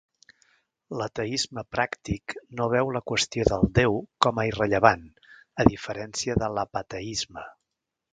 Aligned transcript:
L'ateisme 0.99 1.63
pràctic 1.75 2.33
no 2.59 2.67
veu 2.75 2.89
la 2.95 3.01
qüestió 3.11 3.45
del 3.49 3.65
déu 3.75 3.99
com 4.27 4.41
a 4.41 4.45
irrellevant, 4.53 5.05
a 5.65 5.67
diferència 5.69 6.37
de 6.45 6.49
l'"apateisme". 6.55 7.45